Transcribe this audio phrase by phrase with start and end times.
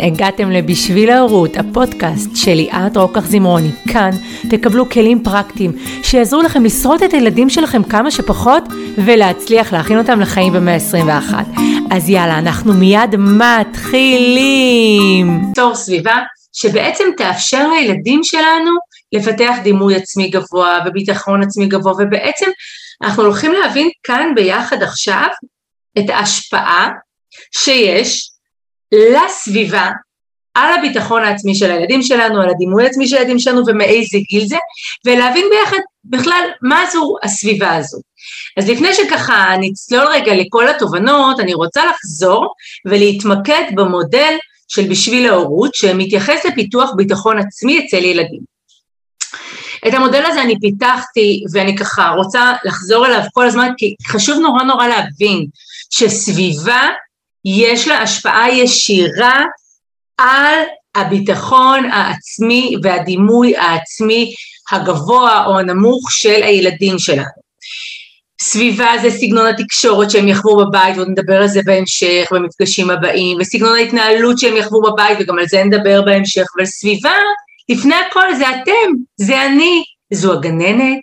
[0.00, 3.70] אהלן, הגעתם ל"בשביל ההורות", הפודקאסט של ליאת רוקח זמרוני.
[3.92, 4.10] כאן
[4.50, 5.72] תקבלו כלים פרקטיים
[6.02, 8.62] שיעזרו לכם לשרוד את הילדים שלכם כמה שפחות
[9.04, 11.34] ולהצליח להכין אותם לחיים במאה ה-21.
[11.90, 14.72] אז יאללה, אנחנו מיד מתחילים.
[15.54, 16.16] תור סביבה
[16.52, 18.70] שבעצם תאפשר לילדים שלנו
[19.12, 22.50] לפתח דימוי עצמי גבוה וביטחון עצמי גבוה, ובעצם
[23.02, 25.26] אנחנו הולכים להבין כאן ביחד עכשיו
[25.98, 26.88] את ההשפעה
[27.56, 28.30] שיש
[28.92, 29.90] לסביבה
[30.54, 34.56] על הביטחון העצמי של הילדים שלנו, על הדימוי העצמי של הילדים שלנו ומאיזה גיל זה,
[35.04, 37.98] ולהבין ביחד בכלל מה זו הסביבה הזו.
[38.56, 42.54] אז לפני שככה נצלול רגע לכל התובנות, אני רוצה לחזור
[42.86, 44.34] ולהתמקד במודל
[44.68, 48.56] של בשביל ההורות, שמתייחס לפיתוח ביטחון עצמי אצל ילדים.
[49.88, 54.62] את המודל הזה אני פיתחתי ואני ככה רוצה לחזור אליו כל הזמן, כי חשוב נורא
[54.62, 55.46] נורא להבין
[55.90, 56.88] שסביבה
[57.46, 59.44] יש לה השפעה ישירה
[60.18, 60.58] על
[60.94, 64.34] הביטחון העצמי והדימוי העצמי
[64.72, 67.46] הגבוה או הנמוך של הילדים שלנו.
[68.42, 73.76] סביבה זה סגנון התקשורת שהם יחוו בבית, ועוד נדבר על זה בהמשך במפגשים הבאים, וסגנון
[73.76, 77.14] ההתנהלות שהם יחוו בבית, וגם על זה נדבר בהמשך, אבל סביבה,
[77.68, 80.98] לפני הכל זה אתם, זה אני, זו הגננת,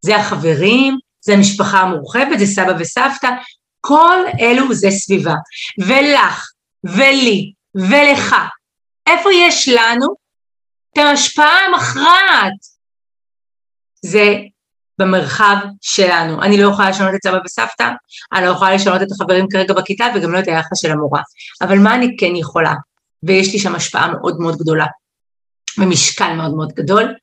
[0.00, 3.28] זה החברים, זה המשפחה המורחבת, זה סבא וסבתא,
[3.86, 5.34] כל אלו זה סביבה.
[5.80, 6.46] ולך,
[6.84, 8.36] ולי, ולך,
[9.06, 10.06] איפה יש לנו
[10.92, 12.76] את ההשפעה המכרעת?
[14.04, 14.34] זה
[14.98, 16.42] במרחב שלנו.
[16.42, 17.90] אני לא יכולה לשנות את סבא וסבתא,
[18.32, 21.20] אני לא יכולה לשנות את החברים כרגע בכיתה וגם לא את היחס של המורה.
[21.62, 22.74] אבל מה אני כן יכולה?
[23.22, 24.86] ויש לי שם השפעה מאוד מאוד גדולה,
[25.78, 27.14] ומשקל מאוד מאוד גדול,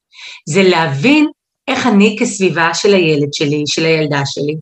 [0.49, 1.27] זה להבין
[1.67, 4.55] איך אני כסביבה של הילד שלי, של הילדה שלי,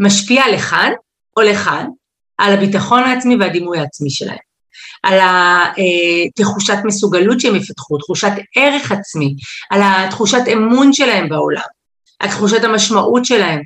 [0.00, 0.92] משפיעה לכאן
[1.38, 1.86] או לכאן
[2.38, 4.36] על הביטחון העצמי והדימוי העצמי שלהם,
[5.02, 9.34] על אה, מסוגלות שהם יפתחו, תחושת ערך עצמי,
[9.70, 11.62] על התחושת אמון שלהם בעולם,
[12.18, 13.62] על תחושת המשמעות שלהם,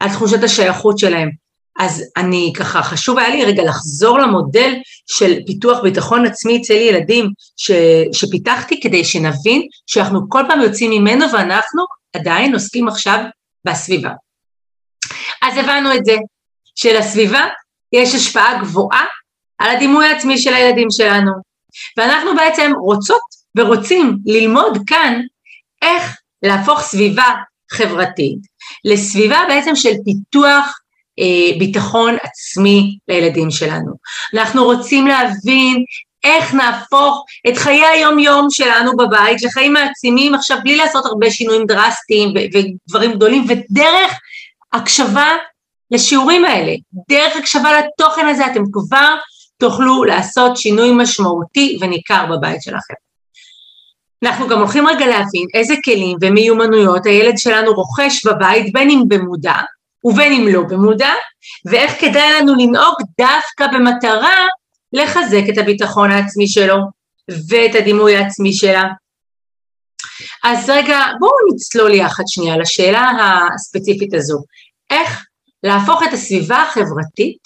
[0.00, 1.30] על תחושת השייכות שלהם.
[1.78, 4.74] אז אני ככה, חשוב היה לי רגע לחזור למודל
[5.06, 7.70] של פיתוח ביטחון עצמי אצל ילדים ש,
[8.12, 11.82] שפיתחתי כדי שנבין שאנחנו כל פעם יוצאים ממנו ואנחנו
[12.16, 13.24] עדיין עוסקים עכשיו
[13.64, 14.10] בסביבה.
[15.42, 16.16] אז הבנו את זה,
[16.78, 17.46] שלסביבה
[17.92, 19.04] יש השפעה גבוהה
[19.58, 21.32] על הדימוי העצמי של הילדים שלנו.
[21.96, 23.20] ואנחנו בעצם רוצות
[23.56, 25.20] ורוצים ללמוד כאן
[25.82, 27.34] איך להפוך סביבה
[27.70, 28.38] חברתית
[28.84, 30.78] לסביבה בעצם של פיתוח
[31.18, 33.92] אה, ביטחון עצמי לילדים שלנו.
[34.34, 35.84] אנחנו רוצים להבין
[36.24, 42.28] איך נהפוך את חיי היום-יום שלנו בבית לחיים מעצימים עכשיו בלי לעשות הרבה שינויים דרסטיים
[42.54, 44.12] ודברים גדולים ודרך
[44.72, 45.36] הקשבה
[45.90, 46.72] לשיעורים האלה.
[47.08, 49.16] דרך הקשבה לתוכן הזה אתם כבר
[49.58, 52.94] תוכלו לעשות שינוי משמעותי וניכר בבית שלכם.
[54.22, 59.56] אנחנו גם הולכים רגע להבין איזה כלים ומיומנויות הילד שלנו רוכש בבית, בין אם במודע
[60.04, 61.12] ובין אם לא במודע,
[61.70, 64.46] ואיך כדאי לנו לנהוג דווקא במטרה
[64.92, 66.76] לחזק את הביטחון העצמי שלו
[67.48, 68.84] ואת הדימוי העצמי שלה.
[70.44, 73.10] אז רגע, בואו נצלול יחד שנייה לשאלה
[73.54, 74.38] הספציפית הזו.
[74.90, 75.24] איך
[75.62, 77.38] להפוך את הסביבה החברתית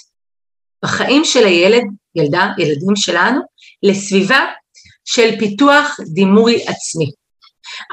[0.84, 1.82] בחיים של הילד,
[2.14, 3.40] ילדה, ילדים שלנו,
[3.82, 4.46] לסביבה
[5.04, 7.10] של פיתוח דימוי עצמי.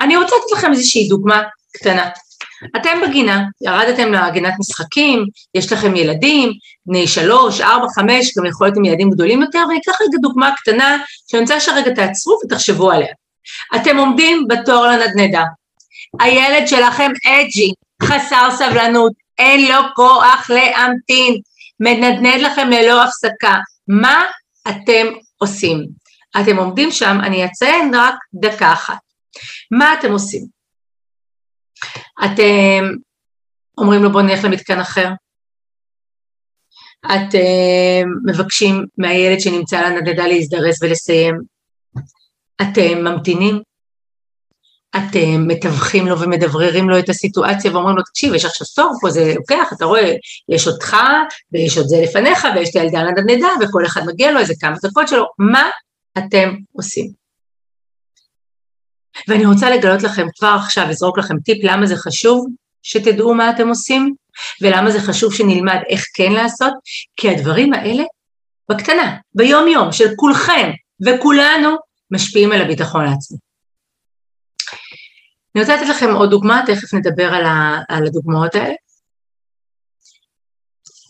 [0.02, 1.42] אני רוצה לתת לכם איזושהי דוגמה
[1.74, 2.10] קטנה.
[2.76, 6.52] אתם בגינה, ירדתם לגינת משחקים, יש לכם ילדים,
[6.86, 10.52] בני שלוש, ארבע, חמש, גם יכול להיות עם ילדים גדולים יותר, ואני אקח רגע דוגמה
[10.58, 10.98] קטנה,
[11.32, 13.14] שאני רוצה שרגע תעצרו ותחשבו עליה.
[13.76, 15.44] אתם עומדים בתור לנדנדה,
[16.20, 21.42] הילד שלכם אג'י, חסר סבלנות, אין לו כוח להמתין,
[21.80, 23.56] מנדנד לכם ללא הפסקה.
[23.88, 24.26] מה
[24.70, 25.08] אתם
[25.38, 25.88] עושים?
[26.42, 29.00] אתם עומדים שם, אני אציין רק דקה אחת.
[29.72, 30.46] מה אתם עושים?
[32.26, 32.90] אתם
[33.78, 35.10] אומרים לו בוא נלך למתקן אחר,
[37.06, 41.36] אתם מבקשים מהילד שנמצא על הנדדה להזדרז ולסיים,
[42.62, 43.62] אתם ממתינים,
[44.96, 49.34] אתם מתווכים לו ומדבררים לו את הסיטואציה ואומרים לו, תקשיב, יש עכשיו סוף פה, זה
[49.36, 50.16] לוקח, אתה רואה,
[50.50, 50.98] יש אותך,
[51.52, 55.08] ויש עוד זה לפניך, ויש את הילדה הנדנדה, וכל אחד מגיע לו איזה כמה דקות
[55.08, 55.70] שלו, מה
[56.18, 57.12] אתם עושים?
[59.28, 62.48] ואני רוצה לגלות לכם כבר עכשיו, לזרוק לכם טיפ למה זה חשוב
[62.84, 64.14] שתדעו מה אתם עושים,
[64.62, 66.74] ולמה זה חשוב שנלמד איך כן לעשות,
[67.18, 68.04] כי הדברים האלה
[68.70, 70.72] בקטנה, ביום יום של כולכם
[71.06, 71.70] וכולנו,
[72.12, 73.49] משפיעים על הביטחון העצמי.
[75.56, 78.74] אני רוצה לתת לכם עוד דוגמה, תכף נדבר על, ה, על הדוגמאות האלה.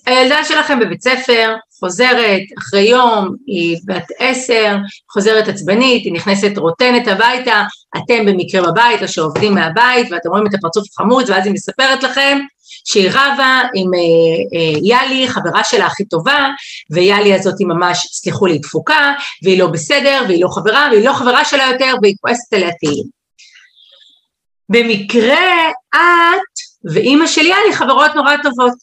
[0.05, 4.77] הילדה שלכם בבית ספר, חוזרת אחרי יום, היא בת עשר,
[5.11, 7.63] חוזרת עצבנית, היא נכנסת רוטנת הביתה,
[7.97, 12.39] אתם במקרה בבית או שעובדים מהבית ואתם רואים את הפרצוף החמוד ואז היא מספרת לכם
[12.85, 13.99] שהיא רבה עם אה,
[14.59, 16.49] אה, יאלי, חברה שלה הכי טובה,
[16.91, 19.13] ויאלי הזאת היא ממש, סליחו לי, דפוקה,
[19.43, 23.18] והיא לא בסדר, והיא לא חברה, והיא לא חברה שלה יותר, והיא כועסת עליה תהילים.
[24.69, 28.73] במקרה את ואימא של יאלי חברות נורא טובות.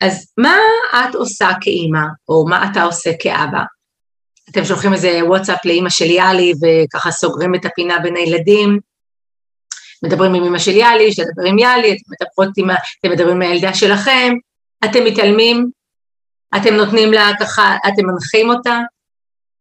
[0.00, 0.56] אז מה
[0.94, 3.62] את עושה כאימא, או מה אתה עושה כאבא?
[4.50, 8.78] אתם שולחים איזה וואטסאפ לאימא של יאלי וככה סוגרים את הפינה בין הילדים,
[10.02, 12.70] מדברים עם אמא של יאלי, שתדבר עם יאלי, אתם מדברות עם,
[13.00, 14.32] אתם מדברים עם הילדה שלכם,
[14.84, 15.70] אתם מתעלמים,
[16.56, 18.80] אתם נותנים לה ככה, אתם מנחים אותה,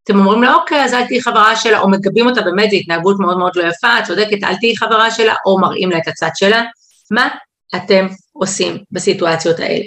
[0.03, 3.19] אתם אומרים לה, אוקיי, אז אל תהיי חברה שלה, או מגבים אותה, באמת, זו התנהגות
[3.19, 6.29] מאוד מאוד לא יפה, את צודקת, אל תהיי חברה שלה, או מראים לה את הצד
[6.35, 6.63] שלה.
[7.11, 7.27] מה
[7.75, 9.85] אתם עושים בסיטואציות האלה?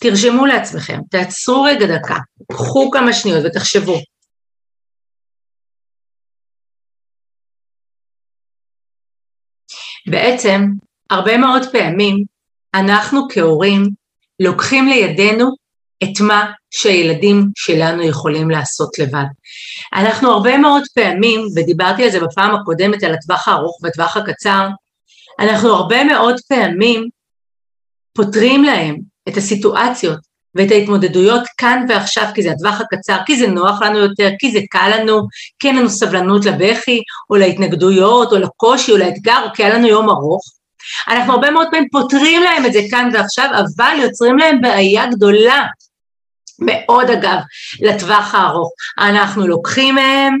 [0.00, 2.16] תרשמו לעצמכם, תעצרו רגע דקה,
[2.52, 3.98] קחו כמה שניות ותחשבו,
[10.06, 10.64] בעצם,
[11.10, 12.24] הרבה מאוד פעמים
[12.74, 13.82] אנחנו כהורים
[14.40, 15.50] לוקחים לידינו
[16.02, 19.24] את מה שהילדים שלנו יכולים לעשות לבד.
[19.94, 24.68] אנחנו הרבה מאוד פעמים, ודיברתי על זה בפעם הקודמת על הטווח הארוך והטווח הקצר,
[25.40, 27.08] אנחנו הרבה מאוד פעמים
[28.12, 28.96] פותרים להם
[29.28, 30.18] את הסיטואציות
[30.54, 34.58] ואת ההתמודדויות כאן ועכשיו, כי זה הטווח הקצר, כי זה נוח לנו יותר, כי זה
[34.70, 35.20] קל לנו,
[35.58, 37.00] כי אין לנו סבלנות לבכי,
[37.30, 40.42] או להתנגדויות, או לקושי, או לאתגר, או כי היה לנו יום ארוך.
[41.08, 45.66] אנחנו הרבה מאוד פעמים פותרים להם את זה כאן ועכשיו, אבל יוצרים להם בעיה גדולה,
[46.60, 47.38] מאוד אגב,
[47.80, 48.72] לטווח הארוך.
[48.98, 50.36] אנחנו לוקחים מהם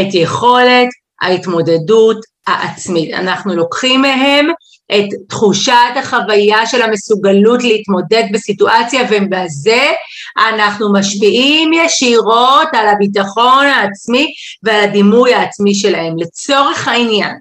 [0.00, 0.88] את יכולת
[1.22, 2.16] ההתמודדות
[2.46, 3.14] העצמית.
[3.14, 4.46] אנחנו לוקחים מהם
[4.92, 9.90] את תחושת החוויה של המסוגלות להתמודד בסיטואציה ובזה
[10.38, 14.32] אנחנו משפיעים ישירות על הביטחון העצמי
[14.62, 16.14] ועל הדימוי העצמי שלהם.
[16.18, 17.34] לצורך העניין,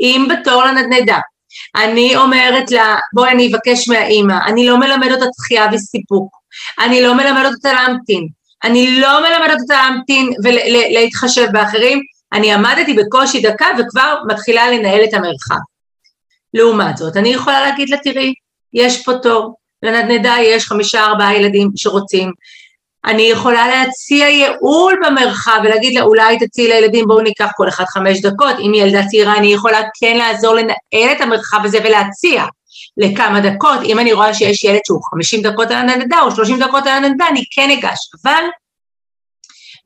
[0.00, 1.18] אם בתור לנדנדה
[1.76, 6.39] אני אומרת לה, בואי אני אבקש מהאימא, אני לא מלמד אותה דחייה וסיפוק,
[6.78, 8.28] אני לא מלמד אותה להמתין,
[8.64, 12.00] אני לא מלמד אותה להמתין ולהתחשב באחרים,
[12.32, 15.60] אני עמדתי בקושי דקה וכבר מתחילה לנהל את המרחב.
[16.54, 18.34] לעומת זאת, אני יכולה להגיד לה, תראי,
[18.72, 22.32] יש פה תור, לנדנדה יש חמישה ארבעה ילדים שרוצים,
[23.04, 28.20] אני יכולה להציע ייעול במרחב ולהגיד לה, אולי תציעי לילדים, בואו ניקח כל אחד חמש
[28.20, 32.44] דקות, אם ילדה צעירה אני יכולה כן לעזור לנהל את המרחב הזה ולהציע
[33.00, 36.86] לכמה דקות, אם אני רואה שיש ילד שהוא חמישים דקות על הנדנדה או שלושים דקות
[36.86, 38.44] על הנדנדה, אני כן אגש, אבל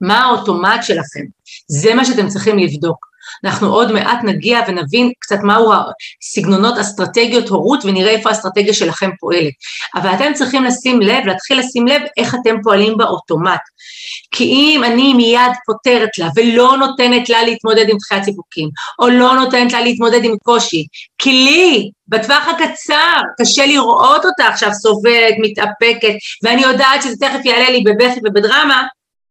[0.00, 1.24] מה האוטומט שלכם?
[1.68, 3.13] זה מה שאתם צריכים לבדוק.
[3.44, 9.52] אנחנו עוד מעט נגיע ונבין קצת מהו הסגנונות, אסטרטגיות הורות ונראה איפה האסטרטגיה שלכם פועלת.
[9.94, 13.60] אבל אתם צריכים לשים לב, להתחיל לשים לב איך אתם פועלים באוטומט.
[14.30, 19.34] כי אם אני מיד פותרת לה ולא נותנת לה להתמודד עם דחיית סיפוקים, או לא
[19.34, 20.86] נותנת לה להתמודד עם קושי,
[21.18, 27.70] כי לי בטווח הקצר קשה לראות אותה עכשיו סובלת, מתאפקת, ואני יודעת שזה תכף יעלה
[27.70, 28.86] לי בבכי ובדרמה,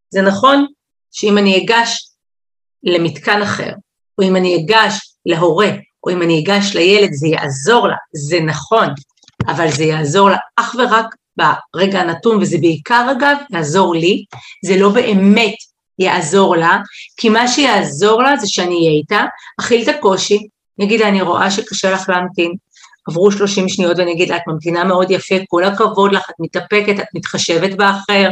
[0.09, 0.65] זה נכון
[1.11, 2.07] שאם אני אגש
[2.83, 3.71] למתקן אחר,
[4.17, 5.69] או אם אני אגש להורה,
[6.05, 8.87] או אם אני אגש לילד, זה יעזור לה, זה נכון,
[9.47, 14.25] אבל זה יעזור לה אך ורק ברגע הנתון, וזה בעיקר אגב יעזור לי,
[14.65, 15.55] זה לא באמת
[15.99, 16.77] יעזור לה,
[17.17, 19.25] כי מה שיעזור לה זה שאני אהיה איתה,
[19.59, 20.47] אכיל את הקושי,
[20.79, 22.51] אני אגיד לה, אני רואה שקשה לך להמתין,
[23.09, 26.99] עברו 30 שניות ואני אגיד לה, את ממתינה מאוד יפה, כל הכבוד לך, את מתאפקת,
[26.99, 28.29] את מתחשבת באחר,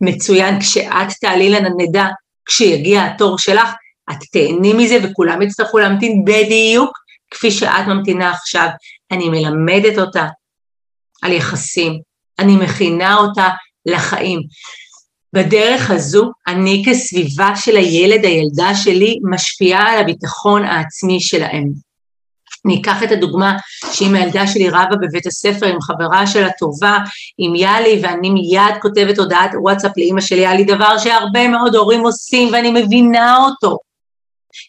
[0.00, 2.08] מצוין, כשאת תעלי לנדנדה,
[2.46, 3.68] כשיגיע התור שלך,
[4.10, 6.98] את תהני מזה וכולם יצטרכו להמתין בדיוק
[7.30, 8.68] כפי שאת ממתינה עכשיו.
[9.10, 10.26] אני מלמדת אותה
[11.22, 12.00] על יחסים,
[12.38, 13.48] אני מכינה אותה
[13.86, 14.40] לחיים.
[15.32, 21.86] בדרך הזו אני כסביבה של הילד, הילדה שלי, משפיעה על הביטחון העצמי שלהם.
[22.66, 23.56] אני אקח את הדוגמה
[23.92, 26.98] שאם הילדה שלי רבה בבית הספר עם חברה שלה טובה,
[27.38, 32.52] עם יאלי, ואני מיד כותבת הודעת וואטסאפ לאימא של יאלי, דבר שהרבה מאוד הורים עושים
[32.52, 33.78] ואני מבינה אותו.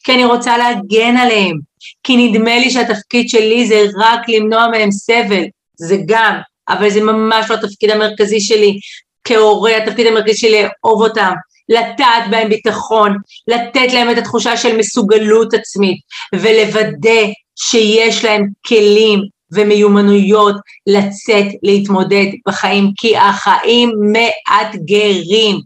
[0.04, 1.58] כי אני רוצה להגן עליהם,
[2.04, 5.44] כי נדמה לי שהתפקיד שלי זה רק למנוע מהם סבל,
[5.76, 6.38] זה גם,
[6.70, 8.80] אבל זה ממש לא התפקיד המרכזי שלי.
[9.24, 11.34] כהורה, התפקיד המרכזי שלי לאהוב אותם,
[11.70, 13.18] לטעת בהם ביטחון,
[13.48, 15.98] לתת להם את התחושה של מסוגלות עצמית,
[16.36, 17.22] ולוודא
[17.56, 19.20] שיש להם כלים
[19.52, 20.56] ומיומנויות
[20.88, 25.60] לצאת להתמודד בחיים, כי החיים מאתגרים.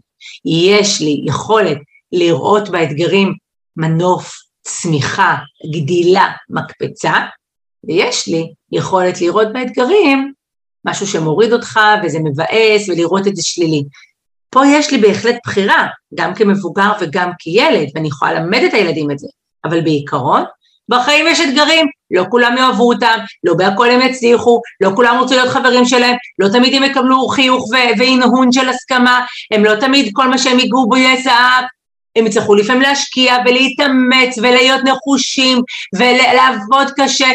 [0.44, 1.78] יש לי יכולת
[2.12, 3.34] לראות באתגרים
[3.76, 5.34] מנוף, צמיחה,
[5.72, 7.12] גדילה, מקפצה,
[7.84, 10.32] ויש לי יכולת לראות באתגרים
[10.84, 13.84] משהו שמוריד אותך וזה מבאס ולראות את זה שלילי.
[14.50, 19.18] פה יש לי בהחלט בחירה, גם כמבוגר וגם כילד, ואני יכולה ללמד את הילדים את
[19.18, 19.28] זה,
[19.64, 20.44] אבל בעיקרון,
[20.88, 25.50] בחיים יש אתגרים, לא כולם יאהבו אותם, לא בהכל הם יצליחו, לא כולם רוצים להיות
[25.50, 30.38] חברים שלהם, לא תמיד הם יקבלו חיוך והנהון של הסכמה, הם לא תמיד כל מה
[30.38, 31.64] שהם ייגעו בו יהיה זהב,
[32.16, 35.58] הם יצטרכו לפעמים להשקיע ולהתאמץ ולהיות נחושים
[35.94, 37.28] ולעבוד קשה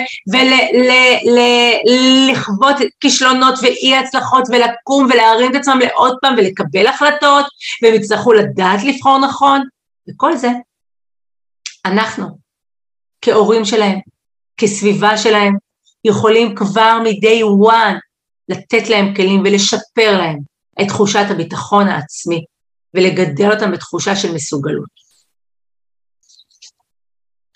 [1.87, 7.45] ולחוות כישלונות ואי הצלחות ולקום ולהרים את עצמם לעוד פעם ולקבל החלטות
[7.83, 9.61] והם יצטרכו לדעת לבחור נכון
[10.09, 10.49] וכל זה
[11.85, 12.37] אנחנו
[13.21, 13.99] כהורים שלהם,
[14.57, 15.53] כסביבה שלהם,
[16.05, 17.95] יכולים כבר מ-day one
[18.49, 20.39] לתת להם כלים ולשפר להם
[20.81, 22.45] את תחושת הביטחון העצמי
[22.97, 25.07] ולגדל אותם בתחושה של מסוגלות.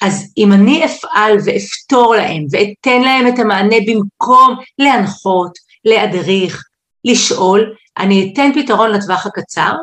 [0.01, 5.51] אז אם אני אפעל ואפתור להם ואתן להם את המענה במקום להנחות,
[5.85, 6.63] להדריך,
[7.05, 9.73] לשאול, אני אתן פתרון לטווח הקצר,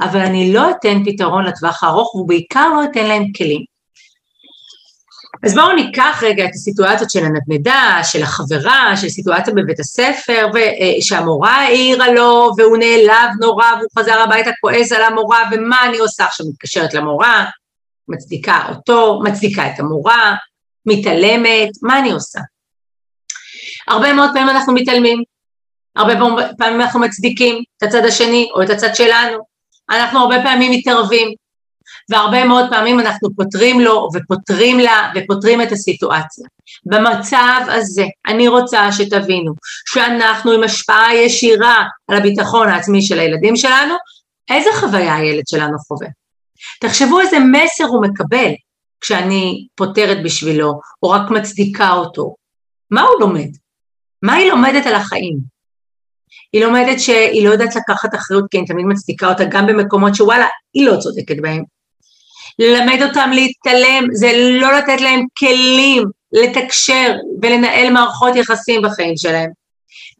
[0.00, 3.73] אבל אני לא אתן פתרון לטווח הארוך ובעיקר לא אתן להם כלים.
[5.42, 10.96] אז בואו ניקח רגע את הסיטואציות של הנדנדה, של החברה, של סיטואציה בבית הספר, אה,
[11.00, 16.24] שהמורה העירה לו והוא נעלב נורא והוא חזר הביתה כועס על המורה ומה אני עושה
[16.24, 16.46] עכשיו?
[16.46, 17.44] מתקשרת למורה,
[18.08, 20.36] מצדיקה אותו, מצדיקה את המורה,
[20.86, 22.40] מתעלמת, מה אני עושה?
[23.88, 25.22] הרבה מאוד פעמים אנחנו מתעלמים,
[25.96, 26.14] הרבה
[26.58, 29.38] פעמים אנחנו מצדיקים את הצד השני או את הצד שלנו,
[29.90, 31.34] אנחנו הרבה פעמים מתערבים,
[32.10, 36.46] והרבה מאוד פעמים אנחנו פותרים לו ופותרים לה ופותרים את הסיטואציה.
[36.86, 39.52] במצב הזה אני רוצה שתבינו
[39.92, 43.94] שאנחנו עם השפעה ישירה על הביטחון העצמי של הילדים שלנו,
[44.50, 46.08] איזה חוויה הילד שלנו חווה?
[46.80, 48.52] תחשבו איזה מסר הוא מקבל
[49.00, 52.34] כשאני פותרת בשבילו או רק מצדיקה אותו.
[52.90, 53.48] מה הוא לומד?
[54.22, 55.38] מה היא לומדת על החיים?
[56.52, 60.46] היא לומדת שהיא לא יודעת לקחת אחריות כי אני תמיד מצדיקה אותה גם במקומות שוואלה,
[60.74, 61.64] היא לא צודקת בהם.
[62.58, 69.50] ללמד אותם להתעלם, זה לא לתת להם כלים לתקשר ולנהל מערכות יחסים בחיים שלהם.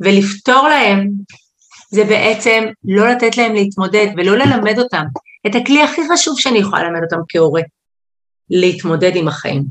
[0.01, 1.09] ולפתור להם
[1.91, 5.05] זה בעצם לא לתת להם להתמודד ולא ללמד אותם
[5.47, 7.63] את הכלי הכי חשוב שאני יכולה ללמד אותם כהורה,
[8.51, 9.65] להתמודד עם החיים.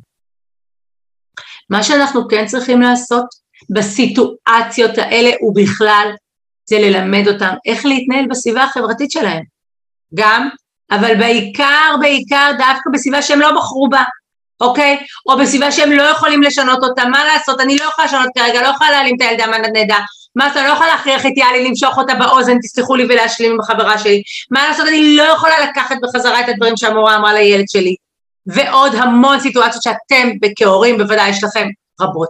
[1.70, 3.26] מה שאנחנו כן צריכים לעשות
[3.70, 6.12] בסיטואציות האלה ובכלל,
[6.66, 9.44] זה ללמד אותם איך להתנהל בסביבה החברתית שלהם.
[10.14, 10.50] גם
[10.92, 14.04] אבל בעיקר, בעיקר דווקא בסביבה שהם לא בחרו בה,
[14.62, 14.98] אוקיי?
[15.30, 17.62] או בסביבה שהם לא יכולים לשנות אותה, מה לעשות?
[17.62, 20.00] אני לא יכולה לשנות כרגע, לא יכולה להעלים את הילדה מהנדנדה.
[20.36, 23.60] מה לעשות, אני לא יכולה להכריח את יאלי למשוך אותה באוזן, תסלחו לי ולהשלים עם
[23.60, 24.22] החברה שלי.
[24.52, 27.96] מה לעשות, אני לא יכולה לקחת בחזרה את הדברים שהמורה אמרה לילד שלי.
[28.46, 31.68] ועוד המון סיטואציות שאתם כהורים, בוודאי יש לכם
[32.02, 32.30] רבות.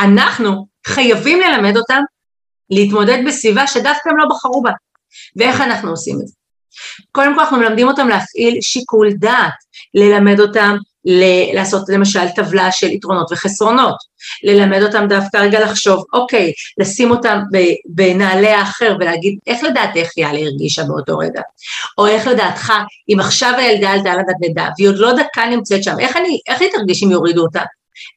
[0.00, 2.02] אנחנו חייבים ללמד אותם
[2.70, 4.70] להתמודד בסביבה שדווקא הם לא בחרו בה.
[5.36, 6.34] ואיך אנחנו עושים את זה?
[7.12, 9.52] קודם כל אנחנו מלמדים אותם להפעיל שיקול דעת,
[9.94, 13.96] ללמד אותם ל- לעשות למשל טבלה של יתרונות וחסרונות,
[14.44, 17.40] ללמד אותם דווקא רגע לחשוב, אוקיי, לשים אותם
[17.88, 21.40] בנעלי האחר ולהגיד איך לדעתך הילדה הרגישה באותו רגע,
[21.98, 22.72] או איך לדעתך,
[23.08, 26.70] אם עכשיו הילדה עלתה לנדנדה והיא עוד לא דקה נמצאת שם, איך, אני, איך היא
[26.72, 27.62] תרגיש אם יורידו אותה?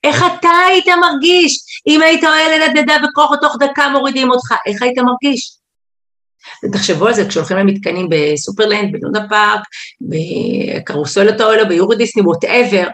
[0.04, 4.98] איך אתה היית מרגיש אם היית עולה לנדנדה וכוח תוך דקה מורידים אותך, איך היית
[4.98, 5.59] מרגיש?
[6.66, 9.62] ותחשבו על זה כשהולכים למתקנים בסופרלנד, בלונה פארק,
[10.02, 12.88] בקרוסלת האוהל, ביורו דיסני, whatever,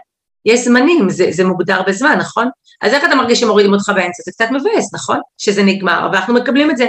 [0.44, 2.48] יש זמנים, זה, זה מוגדר בזמן, נכון?
[2.82, 4.22] אז איך אתה מרגיש שמורידים אותך באמצע?
[4.24, 5.20] זה קצת מבאס, נכון?
[5.38, 6.86] שזה נגמר, אבל אנחנו מקבלים את זה.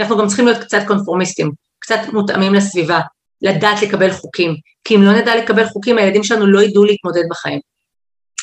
[0.00, 3.00] אנחנו גם צריכים להיות קצת קונפורמיסטים, קצת מותאמים לסביבה,
[3.42, 7.60] לדעת לקבל חוקים, כי אם לא נדע לקבל חוקים, הילדים שלנו לא ידעו להתמודד בחיים.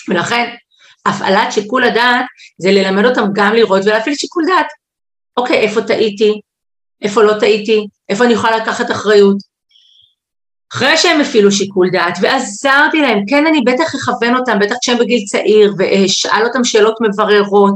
[0.10, 0.56] ולכן,
[1.06, 2.26] הפעלת שיקול הדעת
[2.58, 4.68] זה ללמד אותם גם לראות ולהפעיל שיקול דעת.
[5.38, 6.42] אוקיי, איפה טעיתי?
[7.02, 9.38] איפה לא טעיתי, איפה אני יכולה לקחת אחריות.
[10.74, 15.24] אחרי שהם הפעילו שיקול דעת ועזרתי להם, כן אני בטח אכוון אותם, בטח כשהם בגיל
[15.26, 17.76] צעיר, ואשאל אותם שאלות מבררות,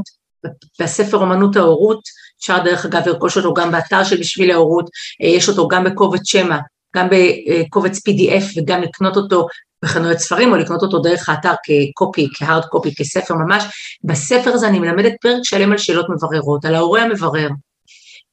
[0.80, 2.00] בספר אומנות ההורות,
[2.40, 4.90] אפשר דרך אגב לרכוש אותו גם באתר של בשביל ההורות,
[5.22, 6.58] אה, יש אותו גם בקובץ שמע,
[6.96, 9.46] גם בקובץ PDF וגם לקנות אותו
[9.84, 13.64] בחנויות ספרים או לקנות אותו דרך האתר כקופי, כהארד קופי, כספר ממש.
[14.04, 17.48] בספר הזה אני מלמדת פרק שלם על שאלות מבררות, על ההורה המברר,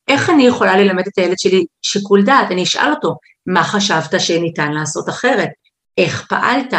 [0.08, 2.52] איך אני יכולה ללמד את הילד שלי שיקול דעת?
[2.52, 5.50] אני אשאל אותו, מה חשבת שניתן לעשות אחרת?
[5.98, 6.74] איך פעלת?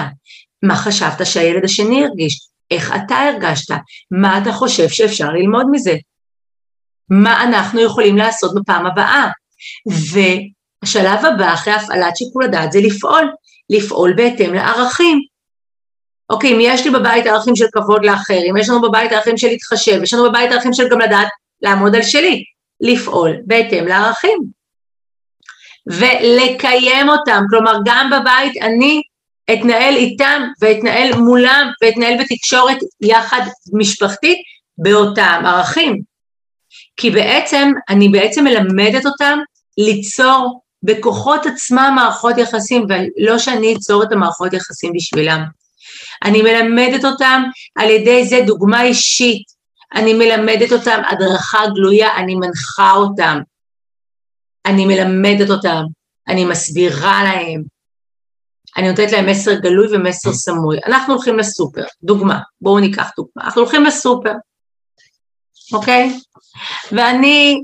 [0.62, 2.48] מה חשבת שהילד השני הרגיש?
[2.70, 3.74] איך אתה הרגשת?
[4.10, 5.94] מה אתה חושב שאפשר ללמוד מזה?
[7.10, 9.28] מה אנחנו יכולים לעשות בפעם הבאה?
[9.86, 13.32] והשלב הבא אחרי הפעלת שיקול הדעת זה לפעול,
[13.70, 15.20] לפעול בהתאם לערכים.
[16.30, 19.46] אוקיי, אם יש לי בבית ערכים של כבוד לאחר, אם יש לנו בבית ערכים של
[19.46, 21.28] להתחשב, יש לנו בבית ערכים של גם לדעת
[21.62, 22.44] לעמוד על שלי,
[22.80, 24.38] לפעול בהתאם לערכים
[25.86, 29.02] ולקיים אותם, כלומר גם בבית אני
[29.52, 33.40] אתנהל איתם ואתנהל מולם ואתנהל בתקשורת יחד
[33.72, 34.38] משפחתית
[34.78, 36.00] באותם ערכים.
[36.96, 39.38] כי בעצם, אני בעצם מלמדת אותם
[39.78, 45.44] ליצור בכוחות עצמם מערכות יחסים, ולא שאני אצור את המערכות יחסים בשבילם.
[46.24, 47.42] אני מלמדת אותם
[47.76, 49.53] על ידי זה דוגמה אישית,
[49.94, 53.38] אני מלמדת אותם הדרכה גלויה, אני מנחה אותם,
[54.66, 55.82] אני מלמדת אותם,
[56.28, 57.62] אני מסבירה להם,
[58.76, 60.78] אני נותנת להם מסר גלוי ומסר סמוי.
[60.86, 64.32] אנחנו הולכים לסופר, דוגמה, בואו ניקח דוגמה, אנחנו הולכים לסופר,
[65.72, 66.18] אוקיי?
[66.92, 67.62] ואני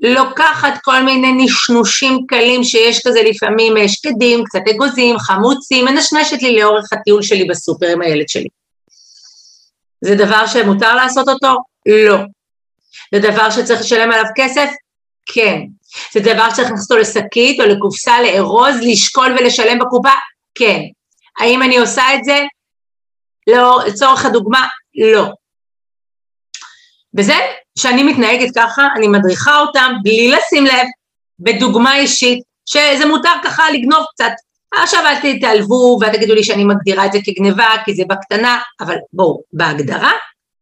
[0.00, 6.60] לוקחת כל מיני נשנושים קלים שיש כזה לפעמים אה, שקדים, קצת אגוזים, חמוצים, מנשנשת לי
[6.60, 8.48] לאורך הטיול שלי בסופר עם הילד שלי.
[10.04, 11.56] זה דבר שמותר לעשות אותו?
[11.86, 12.16] לא.
[13.14, 14.70] זה דבר שצריך לשלם עליו כסף?
[15.26, 15.60] כן.
[16.12, 20.10] זה דבר שצריך להכניס אותו לשקית או לקופסה, לארוז, לשקול ולשלם בקופה?
[20.54, 20.80] כן.
[21.38, 22.42] האם אני עושה את זה?
[23.46, 25.26] לא, לצורך הדוגמה, לא.
[27.18, 27.34] וזה
[27.78, 30.86] שאני מתנהגת ככה, אני מדריכה אותם בלי לשים לב,
[31.38, 34.32] בדוגמה אישית, שזה מותר ככה לגנוב קצת.
[34.82, 38.96] עכשיו אל תתעלבו ואל תגידו לי שאני מגדירה את זה כגניבה, כי זה בקטנה, אבל
[39.12, 40.12] בואו, בהגדרה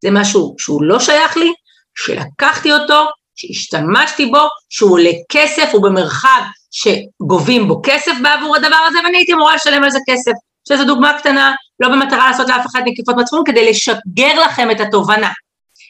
[0.03, 1.53] זה משהו שהוא לא שייך לי,
[1.95, 3.05] שלקחתי אותו,
[3.35, 9.33] שהשתמשתי בו, שהוא עולה כסף, הוא במרחב שגובים בו כסף בעבור הדבר הזה, ואני הייתי
[9.33, 10.33] אמורה לשלם על זה כסף.
[10.69, 15.31] שזו דוגמה קטנה, לא במטרה לעשות לאף אחד נקיפות מצפון, כדי לשגר לכם את התובנה.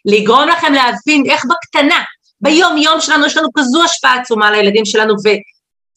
[0.05, 2.03] לגרום לכם להבין איך בקטנה,
[2.41, 5.15] ביום יום שלנו יש לנו כזו השפעה עצומה לילדים שלנו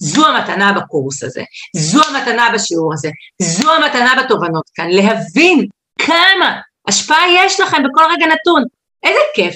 [0.04, 1.44] וזו המתנה בקורס הזה,
[1.76, 3.10] זו המתנה בשיעור הזה,
[3.42, 5.68] זו המתנה בתובנות כאן, להבין
[6.00, 8.64] כמה השפעה יש לכם בכל רגע נתון,
[9.04, 9.56] איזה כיף,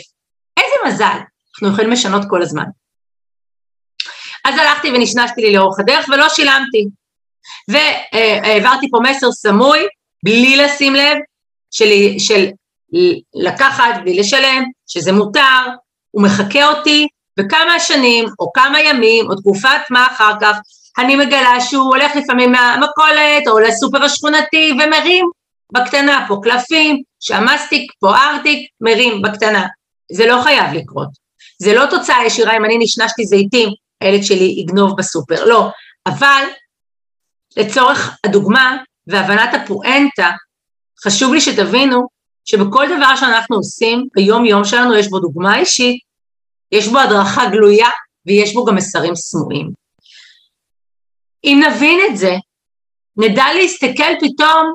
[0.58, 1.20] איזה מזל,
[1.54, 2.66] אנחנו יכולים לשנות כל הזמן.
[4.46, 6.86] אז הלכתי ונשנשתי לי לאורך הדרך ולא שילמתי,
[7.68, 9.80] והעברתי פה מסר סמוי,
[10.24, 11.18] בלי לשים לב,
[11.72, 11.86] של,
[12.20, 12.46] של
[13.34, 15.66] לקחת בלי לשלם, שזה מותר,
[16.12, 17.08] הוא מחקה אותי,
[17.40, 20.58] וכמה שנים, או כמה ימים, או תקופת מה אחר כך,
[20.98, 25.26] אני מגלה שהוא הולך לפעמים מהמכולת, או לסופר השכונתי, ומרים
[25.74, 29.68] בקטנה פה קלפים, שהמסטיק פה ארטיק, מרים בקטנה.
[30.12, 31.10] זה לא חייב לקרות.
[31.60, 33.70] זה לא תוצאה ישירה אם אני נשנשתי זיתים,
[34.02, 35.70] הילד שלי יגנוב בסופר, לא.
[36.08, 36.44] אבל
[37.58, 40.32] לצורך הדוגמה והבנת הפואנטה,
[41.04, 42.08] חשוב לי שתבינו
[42.46, 46.09] שבכל דבר שאנחנו עושים ביום יום שלנו יש בו דוגמה אישית,
[46.72, 47.90] יש בו הדרכה גלויה
[48.26, 49.72] ויש בו גם מסרים סמויים.
[51.44, 52.36] אם נבין את זה,
[53.18, 54.74] נדע להסתכל פתאום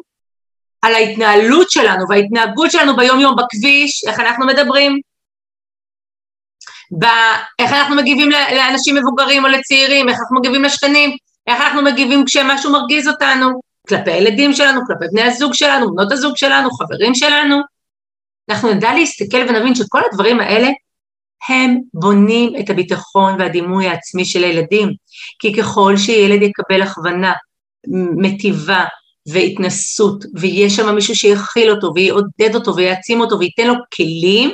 [0.82, 5.00] על ההתנהלות שלנו וההתנהגות שלנו ביום יום בכביש, איך אנחנו מדברים,
[6.98, 12.24] ב- איך אנחנו מגיבים לאנשים מבוגרים או לצעירים, איך אנחנו מגיבים לשכנים, איך אנחנו מגיבים
[12.24, 17.56] כשמשהו מרגיז אותנו, כלפי הילדים שלנו, כלפי בני הזוג שלנו, בנות הזוג שלנו, חברים שלנו.
[18.50, 20.68] אנחנו נדע להסתכל ונבין שכל הדברים האלה
[21.48, 24.92] הם בונים את הביטחון והדימוי העצמי של הילדים,
[25.38, 27.32] כי ככל שילד יקבל הכוונה
[28.16, 28.84] מטיבה
[29.28, 34.50] והתנסות, ויש שם מישהו שיכיל אותו ויעודד אותו ויעצים אותו וייתן לו כלים,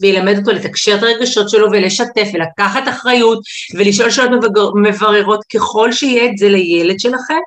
[0.00, 3.38] וילמד אותו לתקשר את הרגשות שלו ולשתף ולקחת אחריות
[3.74, 4.44] ולשאול שאלות
[4.82, 7.40] מבררות, ככל שיהיה את זה לילד שלכם,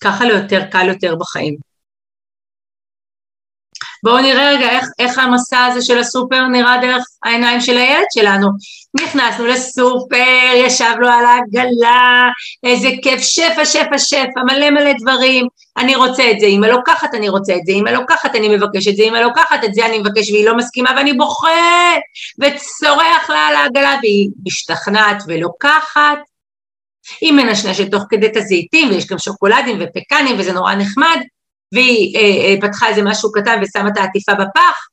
[0.00, 1.69] ככה לו יותר קל יותר בחיים.
[4.04, 8.48] בואו נראה רגע איך, איך המסע הזה של הסופר נראה דרך העיניים של הילד שלנו.
[9.00, 12.28] נכנסנו לסופר, ישבנו על העגלה,
[12.64, 15.46] איזה כיף, שפע, שפע, שפע, מלא מלא דברים.
[15.76, 18.96] אני רוצה את זה, אמא לוקחת, אני רוצה את זה, אמא לוקחת, אני מבקש את
[18.96, 21.48] זה, אמא לוקחת את זה, אני מבקש והיא לא מסכימה ואני בוכה
[22.40, 26.18] וצורח לה על העגלה והיא משתכנעת ולוקחת.
[27.20, 31.20] היא מנשנשת תוך כדי את הזיתים ויש גם שוקולדים ופקנים וזה נורא נחמד
[31.72, 34.88] והיא אה, אה, פתחה איזה משהו קטן ושמה את העטיפה בפח.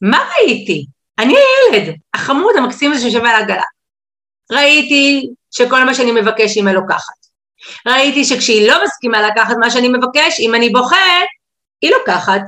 [0.00, 0.86] מה ראיתי?
[1.18, 3.62] אני הילד, החמוד המקסים הזה שיושב על העגלה.
[4.52, 7.22] ראיתי שכל מה שאני מבקש אמא לוקחת.
[7.86, 10.96] ראיתי שכשהיא לא מסכימה לקחת מה שאני מבקש, אם אני בוכה,
[11.82, 12.40] היא לוקחת.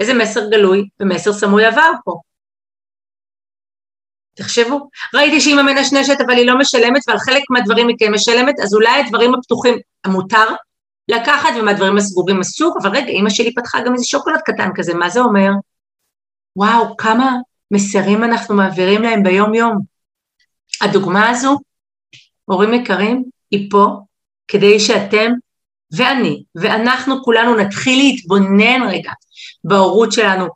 [0.00, 2.20] איזה מסר גלוי ומסר סמוי עבר פה.
[4.34, 8.74] תחשבו, ראיתי שאימא מנשנשת אבל היא לא משלמת ועל חלק מהדברים היא כן משלמת, אז
[8.74, 10.54] אולי הדברים הפתוחים המותר
[11.08, 15.08] לקחת ומהדברים הסגורים אסור, אבל רגע, אימא שלי פתחה גם איזה שוקולד קטן כזה, מה
[15.08, 15.50] זה אומר?
[16.56, 17.36] וואו, כמה
[17.70, 19.78] מסרים אנחנו מעבירים להם ביום-יום.
[20.80, 21.58] הדוגמה הזו,
[22.44, 23.86] הורים יקרים, היא פה
[24.48, 25.32] כדי שאתם
[25.92, 29.12] ואני ואנחנו כולנו נתחיל להתבונן רגע
[29.64, 30.46] בהורות שלנו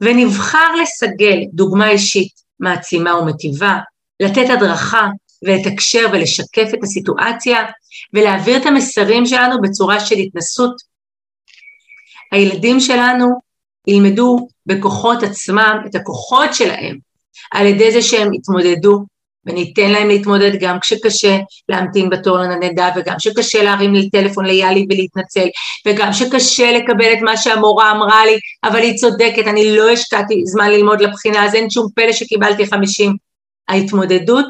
[0.00, 3.78] ונבחר לסגל דוגמה אישית מעצימה ומטיבה,
[4.20, 5.08] לתת הדרכה
[5.42, 7.64] ולתקשר ולשקף את הסיטואציה
[8.12, 10.74] ולהעביר את המסרים שלנו בצורה של התנסות.
[12.32, 13.26] הילדים שלנו
[13.86, 16.98] ילמדו בכוחות עצמם את הכוחות שלהם
[17.50, 19.04] על ידי זה שהם יתמודדו
[19.46, 25.48] וניתן להם להתמודד גם כשקשה להמתין בתור לנדנדה וגם כשקשה להרים לי טלפון ליאלי ולהתנצל
[25.86, 30.70] וגם שקשה לקבל את מה שהמורה אמרה לי אבל היא צודקת אני לא השקעתי זמן
[30.70, 33.16] ללמוד לבחינה אז אין שום פלא שקיבלתי חמישים
[33.68, 34.46] ההתמודדות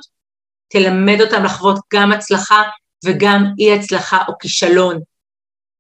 [0.73, 2.63] תלמד אותם לחוות גם הצלחה
[3.05, 5.01] וגם אי הצלחה או כישלון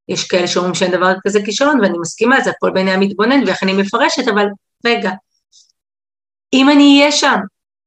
[0.08, 3.72] יש כאלה שאומרים שאין דבר כזה כישלון ואני מסכימה זה הכל בעיני המתבונן ואיך אני
[3.72, 4.46] מפרשת אבל
[4.86, 5.10] רגע
[6.52, 7.36] אם אני אהיה שם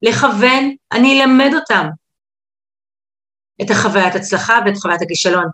[0.01, 1.87] לכוון, אני אלמד אותם
[3.61, 5.45] את החוויית הצלחה ואת חוויית הכישלון.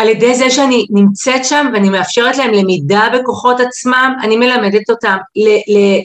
[0.00, 5.16] על ידי זה שאני נמצאת שם ואני מאפשרת להם למידה בכוחות עצמם, אני מלמדת אותם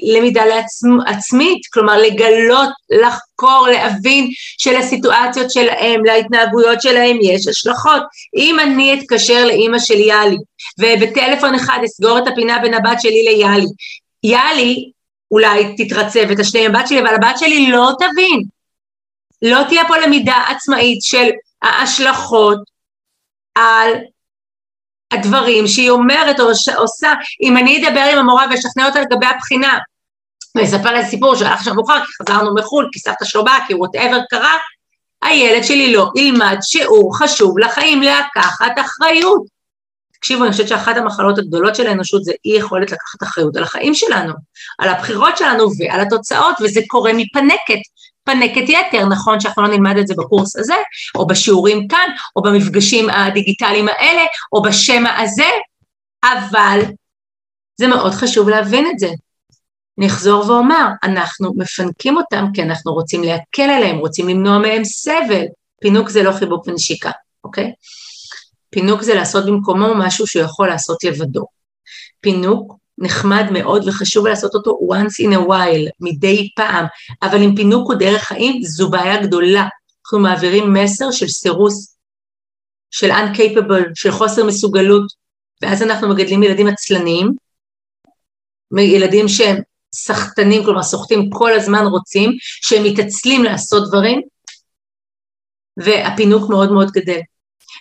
[0.01, 8.01] ללמידה לעצמית, כלומר לגלות, לחקור, להבין שלסיטואציות שלהם, להתנהגויות שלהם יש השלכות.
[8.35, 10.37] אם אני אתקשר לאימא של יאלי
[10.79, 13.67] ובטלפון אחד אסגור את הפינה בין הבת שלי ליאלי,
[14.23, 14.91] יאלי
[15.31, 18.43] אולי תתרצה ותשלים עם הבת שלי, אבל הבת שלי לא תבין.
[19.41, 21.29] לא תהיה פה למידה עצמאית של
[21.61, 22.74] ההשלכות
[23.55, 23.91] על
[25.13, 27.13] הדברים שהיא אומרת או עושה.
[27.41, 29.77] אם אני אדבר עם המורה ואשכנע אותה לגבי הבחינה,
[30.55, 34.19] ואספר לה סיפור שהלך שם מאוחר כי חזרנו מחו"ל, כי סבתא שלו באה, כי וואטאבר
[34.29, 34.57] קרה,
[35.23, 39.41] הילד שלי לא ילמד שיעור חשוב לחיים לקחת אחריות.
[40.13, 43.93] תקשיבו, אני חושבת שאחת המחלות הגדולות של האנושות זה אי יכולת לקחת אחריות על החיים
[43.93, 44.33] שלנו,
[44.79, 47.79] על הבחירות שלנו ועל התוצאות, וזה קורה מפנקת,
[48.25, 50.73] פנקת יתר, נכון שאנחנו לא נלמד את זה בקורס הזה,
[51.15, 54.21] או בשיעורים כאן, או במפגשים הדיגיטליים האלה,
[54.53, 55.49] או בשמע הזה,
[56.23, 56.79] אבל
[57.77, 59.09] זה מאוד חשוב להבין את זה.
[59.97, 65.45] אני אחזור ואומר, אנחנו מפנקים אותם כי אנחנו רוצים להקל עליהם, רוצים למנוע מהם סבל.
[65.81, 67.11] פינוק זה לא חיבוק ונשיקה,
[67.43, 67.73] אוקיי?
[68.69, 71.45] פינוק זה לעשות במקומו משהו שהוא יכול לעשות לבדו.
[72.21, 76.85] פינוק נחמד מאוד וחשוב לעשות אותו once in a while, מדי פעם,
[77.23, 79.67] אבל אם פינוק הוא דרך חיים, זו בעיה גדולה.
[80.05, 81.97] אנחנו מעבירים מסר של סירוס,
[82.91, 85.11] של uncapable, של חוסר מסוגלות,
[85.61, 87.31] ואז אנחנו מגדלים ילדים עצלניים,
[88.77, 89.57] ילדים שהם
[89.93, 94.21] סחטנים, כלומר סוחטים כל הזמן רוצים, שהם מתעצלים לעשות דברים,
[95.77, 97.19] והפינוק מאוד מאוד גדל.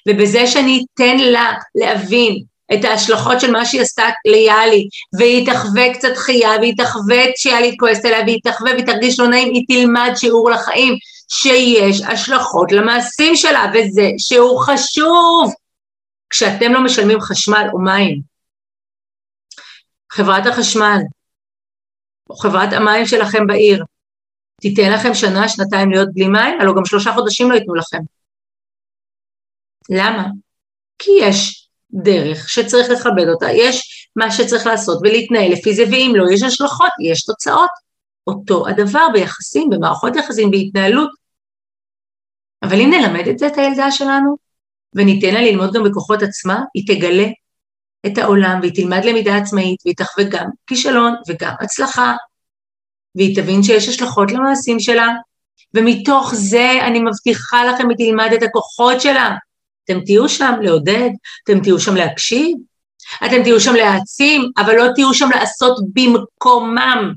[0.08, 6.16] ובזה שאני אתן לה להבין את ההשלכות של מה שהיא עשתה ליאלי, והיא תחווה קצת
[6.16, 10.50] חייה, והיא תחווה שיאלי כועסת עליה, והיא תחווה והיא תרגיש לא נעים, היא תלמד שיעור
[10.50, 10.94] לחיים,
[11.28, 15.54] שיש השלכות למעשים שלה, וזה שיעור חשוב.
[16.30, 18.20] כשאתם לא משלמים חשמל או מים,
[20.12, 20.98] חברת החשמל,
[22.30, 23.84] או חברת המים שלכם בעיר,
[24.60, 27.98] תיתן לכם שנה, שנתיים להיות בלי מים, הלוא גם שלושה חודשים לא ייתנו לכם.
[29.90, 30.26] למה?
[30.98, 31.63] כי יש
[31.94, 36.90] דרך שצריך לכבד אותה, יש מה שצריך לעשות ולהתנהל לפי זה, ואם לא, יש השלכות,
[37.02, 37.70] יש תוצאות.
[38.26, 41.10] אותו הדבר ביחסים, במערכות יחסים, בהתנהלות.
[42.62, 44.36] אבל אם נלמד את זה את הילדה שלנו,
[44.94, 47.26] וניתן לה ללמוד גם בכוחות עצמה, היא תגלה
[48.06, 52.16] את העולם והיא תלמד למידה עצמאית והיא תחווה גם כישלון וגם הצלחה,
[53.14, 55.08] והיא תבין שיש השלכות למעשים שלה,
[55.74, 59.36] ומתוך זה אני מבטיחה לכם היא תלמד את הכוחות שלה,
[59.84, 61.10] אתם תהיו שם לעודד,
[61.44, 62.56] אתם תהיו שם להקשיב,
[63.26, 67.12] אתם תהיו שם להעצים, אבל לא תהיו שם לעשות במקומם.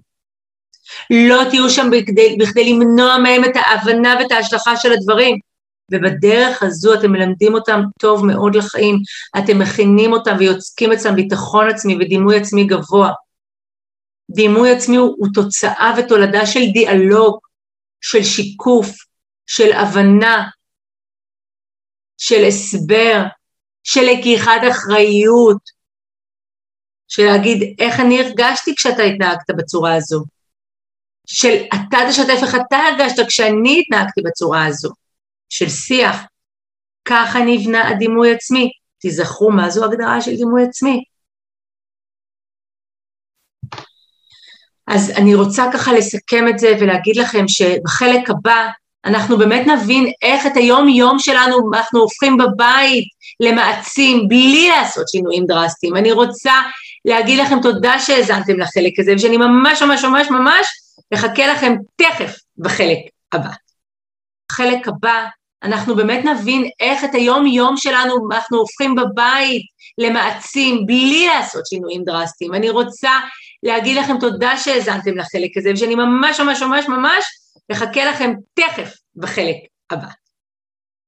[1.09, 5.39] לא תהיו שם בכדי, בכדי למנוע מהם את ההבנה ואת ההשלכה של הדברים.
[5.91, 8.99] ובדרך הזו אתם מלמדים אותם טוב מאוד לחיים,
[9.37, 13.11] אתם מכינים אותם ויוצקים אצלם ביטחון עצמי ודימוי עצמי גבוה.
[14.31, 17.39] דימוי עצמי הוא, הוא תוצאה ותולדה של דיאלוג,
[18.01, 18.89] של שיקוף,
[19.45, 20.47] של הבנה,
[22.17, 23.23] של הסבר,
[23.83, 25.61] של לקיחת אחריות,
[27.07, 30.23] של להגיד איך אני הרגשתי כשאתה התנהגת בצורה הזו,
[31.27, 34.89] של אתה תשתף איך אתה הרגשת כשאני התנהגתי בצורה הזו,
[35.49, 36.15] של שיח,
[37.05, 38.71] ככה נבנה הדימוי עצמי.
[38.99, 41.03] תיזכרו מה זו הגדרה של דימוי עצמי.
[44.87, 48.69] אז אני רוצה ככה לסכם את זה ולהגיד לכם שבחלק הבא
[49.07, 53.03] אנחנו באמת נבין איך את היום-יום שלנו אנחנו הופכים בבית
[53.39, 55.95] למעצים בלי לעשות שינויים דרסטיים.
[55.95, 56.53] אני רוצה
[57.05, 60.67] להגיד לכם תודה שהאזנתם לחלק הזה, ושאני ממש ממש ממש ממש
[61.13, 62.97] מחכה לכם תכף בחלק
[63.33, 63.49] הבא.
[64.51, 65.25] החלק הבא
[65.63, 69.61] אנחנו באמת נבין איך את היום-יום שלנו אנחנו הופכים בבית
[69.97, 72.53] למעצים בלי לעשות שינויים דרסטיים.
[72.53, 73.11] אני רוצה
[73.63, 77.25] להגיד לכם תודה שהאזנתם לחלק הזה, ושאני ממש ממש ממש ממש
[77.71, 79.55] מחכה לכם תכף בחלק
[79.91, 80.07] הבא.